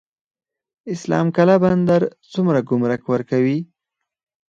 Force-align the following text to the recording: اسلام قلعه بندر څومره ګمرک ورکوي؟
اسلام 0.93 1.25
قلعه 1.37 1.57
بندر 1.63 2.01
څومره 2.33 2.59
ګمرک 2.69 3.03
ورکوي؟ 3.11 3.57